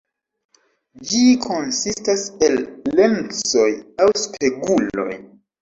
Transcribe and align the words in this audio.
Ĝi 1.09 1.19
konsistas 1.43 2.25
el 2.47 2.57
lensoj 3.01 3.69
aŭ 4.07 4.11
speguloj. 4.25 5.11